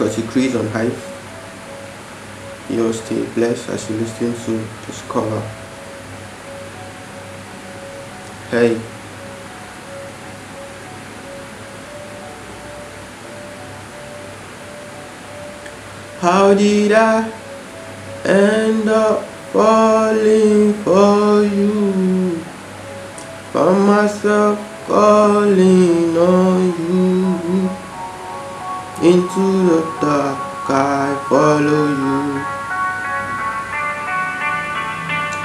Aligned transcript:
because 0.00 0.16
he 0.16 0.22
creates 0.22 0.54
on 0.54 0.66
high. 0.68 0.90
You 2.70 2.90
stay 2.90 3.22
blessed 3.34 3.68
as 3.68 3.90
you 3.90 3.96
listen 3.96 4.32
to 4.32 4.52
this 4.86 5.02
cover. 5.10 5.40
Hey. 8.50 8.80
How 16.20 16.54
did 16.54 16.92
I 16.92 17.30
end 18.24 18.88
up 18.88 19.22
falling 19.52 20.72
for 20.82 21.42
you? 21.44 22.38
Found 23.52 23.86
myself 23.86 24.58
calling 24.86 26.16
on 26.16 26.68
you. 26.80 26.89
Into 29.02 29.64
the 29.64 29.80
dark, 30.02 30.68
I 30.68 31.16
follow 31.30 31.88
you. 31.88 32.36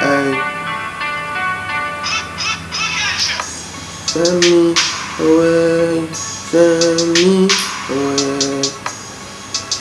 Hey. 0.03 0.35
Send 4.11 4.43
me 4.43 4.75
away, 5.23 6.03
send 6.11 6.99
me 7.15 7.47
away, 7.95 8.63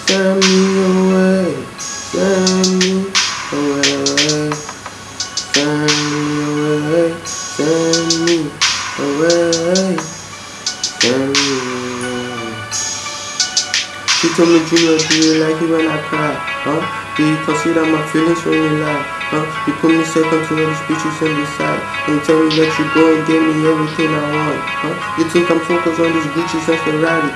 send 0.06 0.38
me 0.38 0.62
away, 0.86 1.50
send 1.80 2.78
me 2.78 3.10
away, 3.50 4.54
send 5.50 5.90
me 6.12 6.22
away, 6.46 7.10
send 7.26 8.06
me 8.24 8.38
away, 9.02 9.98
send 9.98 11.32
me 11.32 11.58
away. 11.58 11.63
She 14.24 14.32
told 14.40 14.56
me, 14.56 14.64
Junior, 14.64 14.96
do 14.96 15.14
you 15.20 15.36
like 15.36 15.60
it 15.60 15.68
when 15.68 15.84
I 15.84 16.00
cry? 16.08 16.32
Huh? 16.64 16.80
Do 17.12 17.28
you 17.28 17.36
consider 17.44 17.84
my 17.84 18.00
feelings 18.08 18.40
when 18.48 18.56
you 18.56 18.80
lie? 18.80 19.04
Huh? 19.28 19.44
You 19.68 19.76
put 19.84 19.92
me 19.92 20.00
second 20.00 20.48
to 20.48 20.52
all 20.56 20.64
these 20.64 20.84
bitches 20.88 21.20
in 21.28 21.36
the 21.36 21.44
side 21.60 21.76
And 22.08 22.24
tell 22.24 22.40
me 22.40 22.48
that 22.56 22.72
you 22.72 22.88
go 22.96 23.04
and 23.04 23.20
give 23.28 23.44
me 23.44 23.68
everything 23.68 24.08
I 24.08 24.24
want 24.32 24.60
Huh? 24.80 24.96
You 25.20 25.28
think 25.28 25.44
I'm 25.52 25.60
focused 25.68 26.00
on 26.00 26.08
these 26.08 26.24
Gucci's 26.32 26.72
and 26.72 26.80
Ferrari 26.88 27.28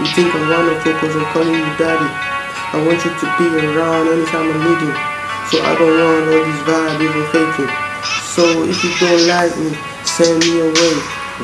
You 0.00 0.08
think 0.16 0.32
I 0.32 0.40
wanna 0.48 0.72
focus 0.80 1.12
on 1.20 1.24
calling 1.36 1.52
you 1.52 1.72
daddy 1.76 2.08
I 2.08 2.80
want 2.80 2.96
you 3.04 3.12
to 3.12 3.26
be 3.36 3.46
around 3.52 4.08
anytime 4.08 4.48
I 4.48 4.56
need 4.56 4.80
you 4.88 4.94
So 5.52 5.60
I 5.60 5.76
don't 5.76 5.92
want 6.00 6.32
all 6.32 6.44
these 6.48 6.62
vibes 6.64 6.96
even 6.96 7.24
faking 7.28 7.72
So 8.24 8.64
if 8.64 8.80
you 8.80 8.92
don't 9.04 9.28
like 9.28 9.52
me, 9.60 9.76
send 10.08 10.40
me 10.48 10.64
away 10.64 10.94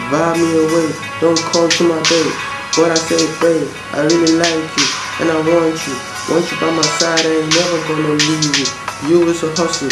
Vibe 0.08 0.40
me 0.40 0.48
away, 0.64 0.88
don't 1.20 1.36
come 1.52 1.68
to 1.68 1.82
my 1.92 2.00
bed 2.08 2.57
But 2.78 2.94
I 2.94 2.98
say 3.10 3.18
babe, 3.42 3.66
I 3.90 4.06
really 4.06 4.38
like 4.38 4.70
you 4.78 4.86
And 5.18 5.34
I 5.34 5.38
want 5.42 5.74
you. 5.82 5.98
Want 6.30 6.46
you 6.46 6.56
by 6.62 6.70
my 6.70 6.86
side, 7.02 7.26
I 7.26 7.42
ain't 7.42 7.50
never 7.50 7.78
gonna 7.90 8.14
leave 8.14 8.54
you. 8.54 8.66
You 9.10 9.18
is 9.34 9.42
a 9.42 9.50
hustle, 9.58 9.90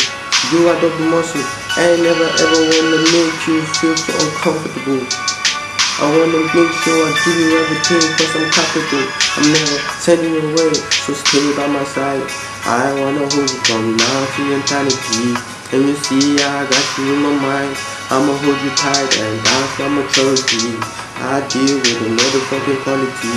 you 0.54 0.70
are 0.70 0.78
double 0.78 1.10
muscle. 1.10 1.42
I 1.74 1.98
ain't 1.98 2.06
never 2.06 2.30
ever 2.30 2.60
wanna 2.62 3.02
make 3.10 3.42
you 3.50 3.58
feel 3.82 3.96
so 3.98 4.14
uncomfortable. 4.22 5.02
I 5.02 6.06
wanna 6.14 6.46
make 6.46 6.74
sure 6.86 6.94
I 7.02 7.10
give 7.26 7.34
you 7.34 7.58
everything 7.58 8.06
cause 8.22 8.32
I'm 8.38 8.46
capable. 8.54 9.02
I'm 9.34 9.46
never 9.50 9.78
sending 9.98 10.38
you 10.38 10.46
away, 10.54 10.78
so 10.78 11.10
stay 11.10 11.42
by 11.58 11.66
my 11.66 11.82
side. 11.90 12.22
I 12.70 12.94
wanna 13.02 13.26
hold 13.26 13.50
you 13.50 13.60
from 13.66 13.98
now 13.98 14.18
to 14.30 14.42
eternity. 14.62 15.34
And 15.74 15.90
you 15.90 15.96
see 16.06 16.38
I 16.38 16.62
got 16.70 16.86
you 17.02 17.18
in 17.18 17.18
my 17.18 17.34
mind. 17.34 17.74
I'ma 18.14 18.30
hold 18.30 18.62
you 18.62 18.70
tight 18.78 19.10
and 19.18 19.42
i'ma 19.42 19.90
my 19.90 20.06
maturity 20.06 21.05
I 21.18 21.40
deal 21.48 21.80
with 21.80 21.96
the 21.96 22.12
motherfucking 22.12 22.80
quality. 22.84 23.36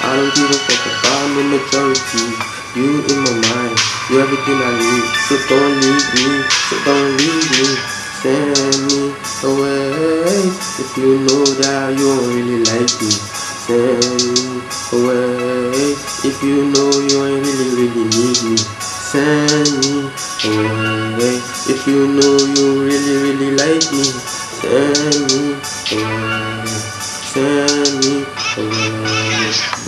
I 0.00 0.16
don't 0.16 0.32
give 0.32 0.48
a 0.48 0.58
fuck 0.64 0.84
about 0.88 1.28
the 1.36 1.44
majority 1.52 2.24
You 2.72 3.04
in 3.04 3.18
my 3.20 3.34
mind, 3.52 3.76
you 4.08 4.16
everything 4.16 4.56
I 4.56 4.72
need. 4.80 5.04
So 5.28 5.36
don't 5.44 5.76
leave 5.76 6.08
me, 6.16 6.40
so 6.48 6.74
don't 6.88 7.12
leave 7.20 7.48
me. 7.52 7.98
Send 8.18 8.80
me 8.88 9.12
away. 9.44 10.40
If 10.80 10.96
you 10.96 11.20
know 11.20 11.44
that 11.60 11.94
you 12.00 12.16
don't 12.16 12.32
really 12.32 12.64
like 12.64 12.90
me 12.98 13.12
Send 13.12 14.00
me 14.24 14.64
away. 14.96 15.94
If 16.24 16.42
you 16.42 16.64
know 16.72 16.90
you 16.96 17.16
ain't 17.28 17.44
really 17.44 17.68
really 17.76 18.04
need 18.08 18.38
me 18.42 18.56
Send 18.56 19.68
me 19.84 20.10
away. 20.48 21.36
If 21.68 21.86
you 21.86 22.08
know 22.08 22.34
you 22.56 22.82
really 22.82 23.16
really 23.22 23.50
like 23.54 23.84
me 23.92 24.27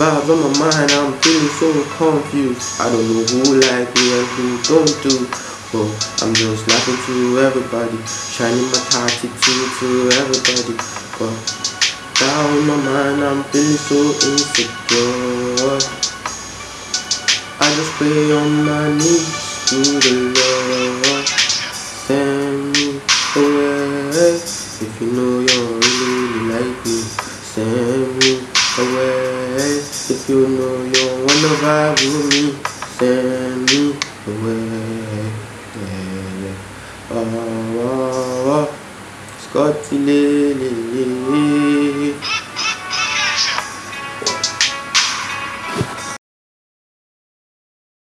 Vibes 0.01 0.29
on 0.33 0.41
my 0.41 0.49
mind, 0.57 0.91
I'm 0.93 1.13
feeling 1.21 1.53
so 1.61 1.69
confused. 1.93 2.81
I 2.81 2.89
don't 2.89 3.05
know 3.05 3.21
who 3.21 3.61
like 3.61 3.85
me 3.93 4.05
and 4.17 4.27
who 4.33 4.57
don't 4.65 4.97
do. 5.05 5.29
But 5.69 5.93
I'm 6.25 6.33
just 6.33 6.65
laughing 6.65 6.97
to 7.05 7.37
everybody 7.37 8.01
Shining 8.09 8.65
my 8.73 8.81
attitude 8.97 9.69
to 9.77 10.09
everybody. 10.17 10.73
But 11.21 11.37
down 12.17 12.49
in 12.57 12.65
my 12.65 12.77
mind 12.81 13.21
I'm 13.21 13.43
feeling 13.53 13.77
so 13.77 14.01
insecure. 14.25 15.77
I 17.61 17.69
just 17.77 17.91
pray 18.01 18.31
on 18.33 18.65
my 18.65 18.89
knees 18.97 19.29
to 19.69 19.85
the 20.01 20.33
Lord. 20.33 21.27
Send 22.09 22.73
me 22.73 22.97
away. 23.37 24.33
If 24.81 24.99
you 24.99 25.11
know 25.13 25.45
you 25.45 25.61
really, 25.77 26.25
really 26.25 26.73
like 26.73 26.85
me 26.87 27.00
If 30.13 30.27
you 30.27 30.45
know 30.45 30.83
you 30.83 31.03
wanna 31.23 31.51
vibe 31.63 32.01
with 32.03 32.27
me 32.33 32.43
Send 32.99 33.63
me 33.71 33.95
away. 34.27 35.31
Oh, 37.09 37.15
oh, 37.15 37.87
oh. 38.51 38.67
Scotty, 39.39 39.97
le. 39.97 40.31